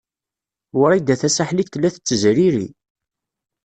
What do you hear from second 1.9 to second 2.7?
tettezriri.